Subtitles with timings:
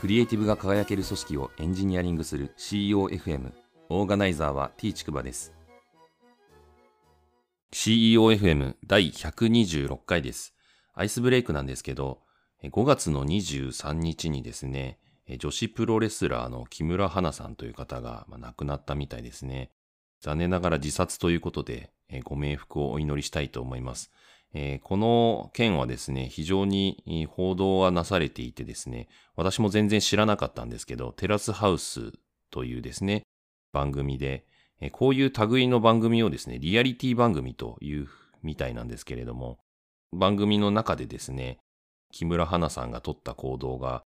[0.00, 3.52] クリエイティブが輝ける組織をエンジニアリングする CEOFM
[3.90, 5.52] オーガナイザーは T ちくばです。
[7.70, 10.54] CEOFM 第126回です。
[10.94, 12.20] アイスブレイクなんですけど
[12.62, 14.98] 5月の23日にですね
[15.38, 19.70] 女子プロレスラーの木村花さんという方が亡くなったみたいですね。
[20.22, 21.90] 残念ながら自殺ということで
[22.24, 24.10] ご冥福をお祈りしたいと思います。
[24.52, 32.12] えー、この件はですね、非常に報道はなされていてですね、私も全然知らなかったんですけど、テラスハウス
[32.50, 33.22] というですね、
[33.72, 34.44] 番組で、
[34.80, 38.08] えー、こういう類の番組をですね、リアリティ番組という
[38.42, 39.58] みたいなんですけれども、
[40.12, 41.58] 番組の中でですね、
[42.12, 44.02] 木村花さんが取った行動が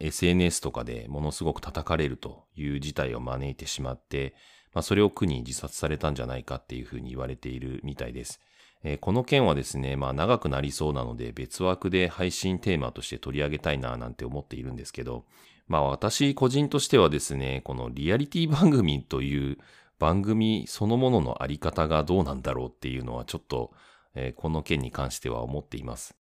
[0.00, 4.34] SNS とかでものすごく叩かれるという事態を招いてしまって、
[4.74, 8.40] まあ、それを苦に自殺されたんじゃないかっていうふうに言われているみたいです。
[8.82, 15.24] えー、この件はですね、まあ長くなりそうなので別枠で配信テーマとして取り上げたいななんて思っているんですけど、
[15.66, 19.58] まあ私個人としてはですね、このリアリティ番組という
[19.98, 23.72] 番組そのもののあり方がどうなんだろうっていうのはちょっと、
[24.14, 26.16] えー、この件に関しては思っています。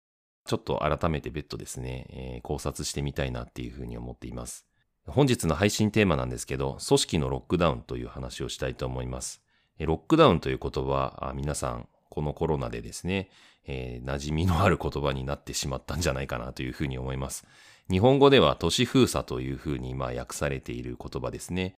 [0.45, 4.65] ちょっと改めて別途ですね、えー、考察してみたいなっていうふうに思っています。
[5.07, 9.41] 本日の配信テーマなんですけど、組織のロックダウンという話をしたいと思います。
[9.79, 13.29] ロックダウンという言葉、皆さんこのコロナでですね、
[13.67, 17.45] えー、馴染みのある言葉になってしまったんじゃないかなというふうに思います。
[17.91, 21.75] 日本語では都市封鎖というふうにまあ訳されている言葉ですね。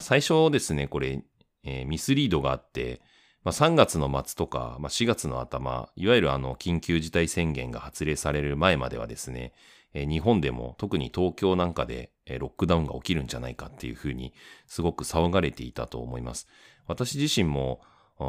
[0.00, 1.24] 最初ですね、これ、
[1.64, 3.00] えー、ミスリードがあって、
[3.42, 9.52] まあ、3月の末とか、まあ、4月の頭、いわゆるあの緊急事態宣言が発令される前まではですね、
[9.92, 14.32] えー、日本でも特に東京なんかで、えー、ロックダウンが起きるんじゃないかっていうふうに
[14.68, 16.46] すごく騒がれていたと思います。
[16.86, 17.80] 私自身も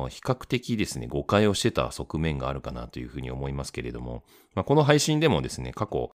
[0.10, 4.24] 比較的ですね、誤解をしてた側面があるかなというふうに思いますけれども、
[4.56, 6.12] まあ、この配信でもですね、過去、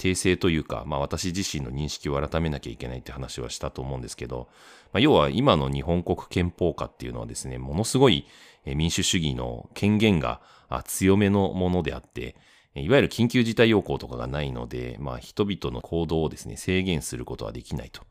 [0.00, 4.48] 訂正というか、まあ私自身の認識を改めなきゃいけないって話はしたと思うんですけど、
[4.92, 8.24] まあ、要は今の日本国憲法下っていうのはですね、ものすごい
[8.64, 10.40] 民主主義の権限が
[10.84, 12.36] 強めのものであって、
[12.74, 18.02] いわゆる緊急事態要項とかがないので、まあ人々の行動をですね、制限することはできないと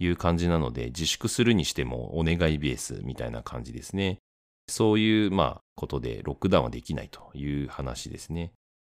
[0.00, 4.18] いう感じなので、自粛するにしてもお願いベースみたいな感じですね。
[4.68, 8.52] そういう、まあ、ことでロックダウンはできないという話ですね。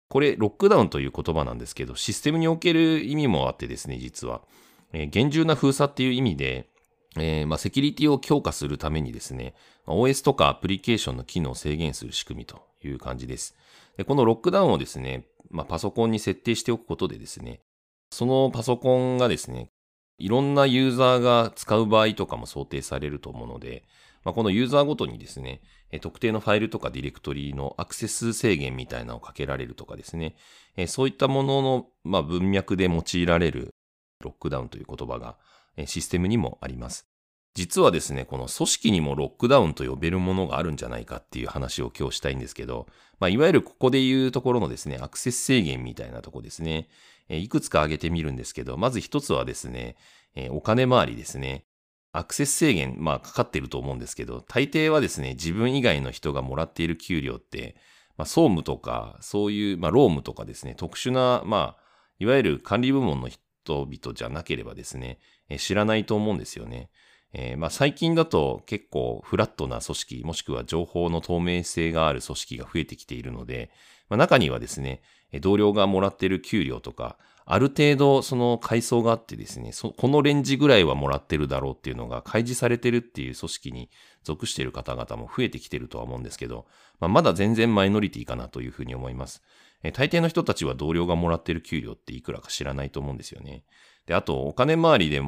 [0.09, 4.41] これ、ロックダウンという言葉なんですけど、システムにおける意味もあってですね、実は。
[4.91, 6.67] えー、厳重な封鎖っていう意味で、
[7.17, 9.53] えー、まあ、セキュリティを強化するためにですね、
[9.87, 13.55] OS とかアプリケーションの機能を制限する仕組みという感じです。
[13.97, 17.61] でこのロックダウンをですね、まあ、パソコンに設定しておくことでですね、
[18.11, 19.69] そのパソコンがですね、
[20.17, 23.83] いろんなユーザーが使う場合とかも想定されると思うので、
[24.23, 25.61] まあ、このユーザーごとにですね、
[26.01, 30.35] 特定のファイルとかディレクトリのアクセス制限みたいなのをかけられるとかですね、
[30.87, 33.73] そういったものの、まあ、文脈で用いられる
[34.21, 35.37] ロックダウンという言葉が
[35.85, 37.07] システムにもあります。
[37.53, 42.87] 実はですね、この組織にもロックダウンと呼べるものがあるんじゃないかっていう話を今日したいんですけど、
[43.19, 46.87] まあ、いわゆるここで言うところのですね、アクセス制限みたいなとこですね、
[47.27, 49.97] いくつか挙げてみるんですけど、まず一つはですね、
[50.51, 51.65] お金回りですね。
[52.13, 57.75] アクセス制限、まあかかってると思うんですけど、大抵はですね、自分以外の人がもらっている給料って、
[58.17, 61.83] まあ総務とか、そういう、まあ労務とかですね、特殊な、まあ、
[62.19, 65.19] いわゆる管理部門の人々じゃなければですね、
[65.49, 66.89] え知らないと思うんですよね。
[67.33, 73.71] えー、まあ最近だと結構フラットな組織、もしくは情報の透明性がある組織が増えてきているので、
[74.09, 75.01] まあ、中にはですね、
[75.39, 83.89] 同僚がもらっている給料とか、ある程度その階層があってですね、このレンジぐらいはもらってるだろうっていうのが開示されてるっていう組織に
[84.23, 86.65] 属している方々も増えてきてるとは思うんですけど、
[86.99, 89.41] まあ、まだ全然マイノリティかなというふうに思います。
[89.83, 93.63] え大抵の人たちは同僚がもらってる給料っていくらか知らないと思うんですよね。
[94.05, 95.21] で、あとお金回りで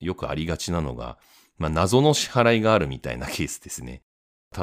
[0.00, 1.18] よくありがちなのが、
[1.56, 4.02] まあ、謎の支払いがあるみたいなケースですね。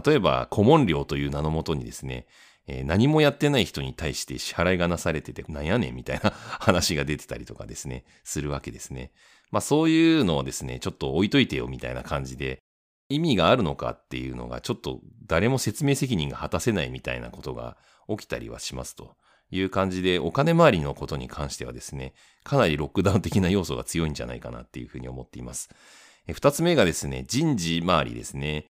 [0.05, 2.25] 例えば、顧問料という名のもとにですね、
[2.67, 9.11] えー、何もやってない人に対して支払いがなされてて、なんやねんみたいな 話が出てたりとかですね、するわけですね。
[9.51, 12.59] まあそういうのをですね、ちょっと置いといてよみたいな感じで、
[13.09, 17.77] 意味があるのかっていうのがちょっと誰も説明責任が果たせないみたいなことが
[18.09, 19.15] 起きたりはしますと
[19.51, 22.13] いう感じで、お金回りのことに関してはですね、
[22.43, 25.69] かなりロックダウン的な要素が強いんじゃないかなっていうふうに思っています。
[26.33, 28.65] 二つ目がですね、人事周りですね。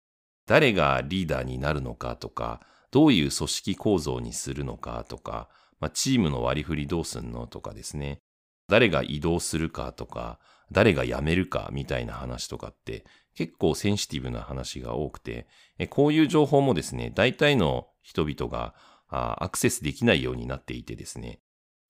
[0.46, 2.62] 誰がリーダーになるのかとか、
[2.96, 5.50] どういう組織構造にするのかとか、
[5.82, 8.22] まあ、チームの割り振りどうすんのとかですね、
[8.70, 10.40] 誰が移動するかとか、
[10.72, 13.04] 誰が辞めるかみたいな話とかって
[13.36, 15.46] 結構センシティブな話が多くて、
[15.90, 18.76] こういう情報もですね、大体の人々が
[19.10, 21.42] アクセスできないようになっていてですね、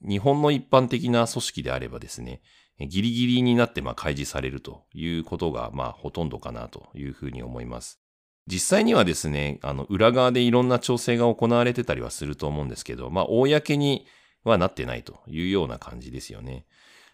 [0.02, 2.42] 日本の一般的な組織であればですね、
[2.80, 8.02] ギリギリになってま開示されるということがまあほとんどかなというふうに思います。
[8.48, 14.06] 実際にはですね、あの裏側でいろんな調整が行われてたりはすると思うんですけど、まあ公に
[14.44, 16.66] はなってないというような感じですよね。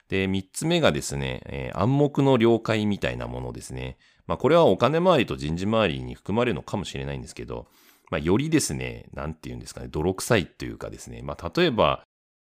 [0.10, 3.98] で、三つ目がですね、えー、暗黙の了解みたいなものですね。
[4.28, 7.68] まあこれはお金回りと人事回りに含まれるのかもしれないんですけど、
[8.10, 12.04] まあよりですね、なんて言うんですかね、泥臭いというかですね、まあ例えば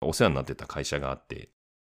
[0.02, 1.50] お世話になってた会社があって、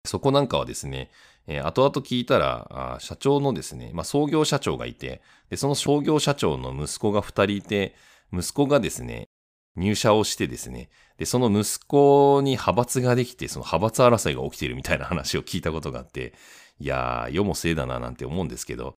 [0.05, 1.11] そこなんかはですね、
[1.47, 7.95] えー、後々聞いたら、社長のですね、まあ、創業社長がいて、で、その創業社長の息子が二人いて、
[8.33, 9.29] 息子がですね、
[9.75, 16.33] 入社をしてですね、で、その息子に派閥ができて、その派閥争いが起きているみたいな話を聞いたことがあって、
[16.79, 18.95] いやー、世も末だななんて思うんですけど、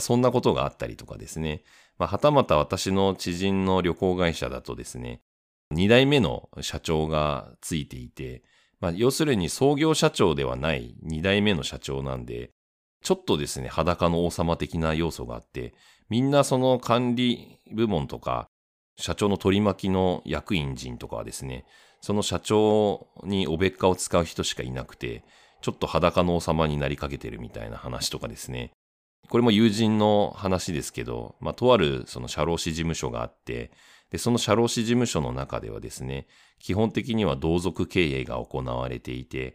[0.00, 1.62] そんなことがあったりとかですね、
[1.98, 5.20] まあ、はたまた私の知人の旅行会社だとですね、
[5.70, 8.42] 二代目の社長がついていて、
[8.80, 12.50] まあ、要するに創業社長ではない二代目の社長なんで、
[13.02, 15.74] ちょっとですね、裸の王様的な要素があって、
[16.08, 18.48] みんなその管理部門とか、
[18.98, 21.64] 社長の取り巻きの役員陣とかはですね、
[22.00, 25.24] その社長におべっかを使う人しかいなくて、
[25.62, 28.72] ちょっと裸の王様になりかけてるみたいな話とかですね。
[29.28, 33.70] これも友人の話ですけど、まあ、とあるその社労士事務所があって、
[34.10, 36.26] で、その社労士事務所の中ではですね、
[36.58, 39.54] 基本的には同族経営が行われていて、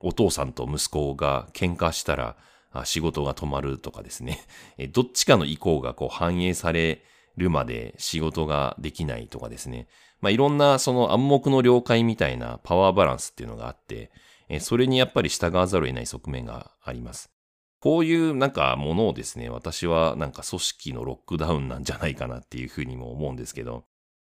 [0.00, 2.36] お父さんと息子が喧嘩したら
[2.84, 4.40] 仕事が止まるとかですね、
[4.92, 7.04] どっちかの意向がこう反映され
[7.36, 9.86] るまで仕事ができないとかですね、
[10.20, 14.10] まあ、いろんなその暗黙の了解みたいなパワーバランスっていうのがあって、
[14.60, 17.30] それにやっぱり従わざるを得ない側面があります。
[17.80, 23.84] こういうなんかものをですね、私はなんか組織のロックダウンなんじゃないかなっていうふうにも思うんですけど、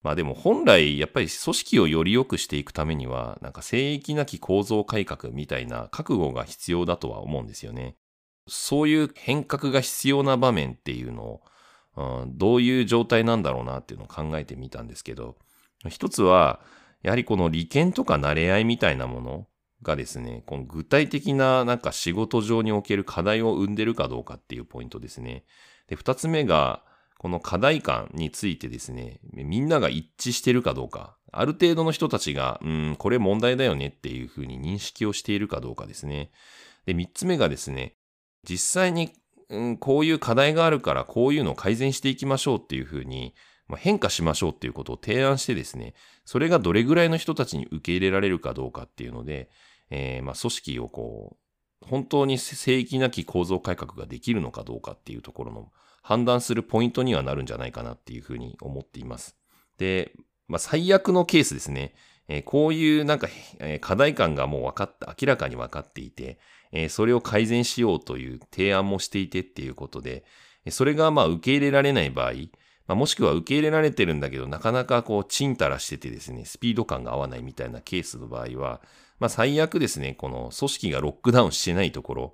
[0.02, 7.96] まあでも本来やっぱり組織をより良くしていくためには、なんか聖域なき構造改革みたいな覚悟が必要だとは思うんですよね。
[8.46, 11.42] そういう変革が必要な場面っていうのを、
[12.22, 15.36] うん、どういう状態なんだろうなっていうのを考えてみたんですけど、
[15.88, 16.60] 一つは、
[17.02, 19.46] やはりこの利権とか慣れ合いみたいなもの
[19.82, 25.44] がですね、この具体的ななんか仕事上における課題を生んでるかどうかっていうポイントですね。
[25.88, 26.82] で、二つ目が、
[27.18, 36.30] この課題感についてですね、みんなが一致してるかどうか、ある程度の人たちが、うん、これ問題だよねっていうふうに認識をしているかどうかですね。
[36.86, 37.96] で、三つ目がですね、
[38.48, 39.12] 実際に、
[39.50, 43.34] うん、こういう課題があるからこういうのを改善していきましょうっていうふうに、
[43.66, 45.94] まあ、変化しましょうっていうことを提案してですね、
[46.24, 49.50] それがどれぐらいの人たちに受け入れられるかどうかっていうので、
[49.90, 51.47] えー、まあ組織をこう、
[51.80, 55.72] 本当に正規なき構造改革ができるのかどうかっていうところの
[56.02, 59.36] 判断するポイントにはなるんじゃないかなっていうふうに思っています。
[59.78, 60.12] で、
[60.48, 61.94] まあ、最悪のケースですね。
[62.28, 63.28] えー、こういうなんか、
[63.58, 66.38] えー、課題感がもう分かった、明らかに分かっていて、
[66.72, 70.24] えー、それを改善しようという提案もしていてっていうことで、
[70.70, 72.32] それがまあ受け入れられない場合、
[72.86, 78.80] まあ、もしくは受け入れられてるんだけど、なかなかこう、チンタラしててですね、スピード感が合わないみたいなケースの場合は、
[79.18, 82.32] まあ最悪ですね、この組織がロックダウンしてないところ、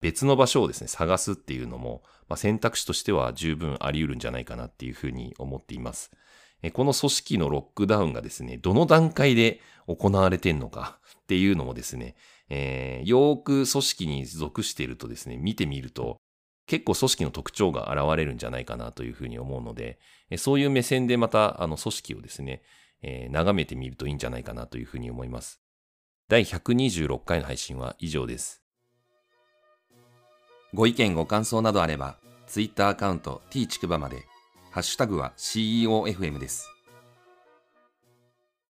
[0.00, 6.10] 別の場所をですね、探すっていうのも、まあ、選択肢としては十分あり得るんじゃないかなっていうふうに思っています。
[6.72, 12.16] この組織のロックダウンがですね、どの段階で行われてんのかっていうのもですね、
[12.48, 16.16] えー、よーく組織に属しているとですね、見てみると、
[16.66, 19.98] 結構組織の特徴が現れるんじゃないかなというふうに思うので、
[20.36, 22.62] そういう目線でまたあの組織をですね、
[23.02, 25.60] えー、眺めてみるといいんじゃないかなというふうに思います。
[26.28, 28.60] 第126回の配信は以上です。
[30.74, 32.18] ご意見ご感想などあれば、
[32.48, 34.24] Twitter アカウント t ちくばまで、
[34.72, 36.75] ハッシュタグは CEOFM です。